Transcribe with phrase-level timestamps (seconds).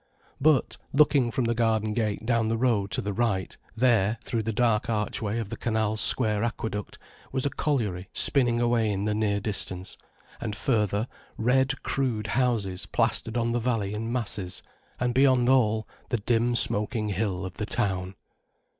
[0.41, 4.51] But, looking from the garden gate down the road to the right, there, through the
[4.51, 6.97] dark archway of the canal's square aqueduct,
[7.31, 9.97] was a colliery spinning away in the near distance,
[10.41, 14.63] and further, red, crude houses plastered on the valley in masses,
[14.99, 18.15] and beyond all, the dim smoking hill of the town.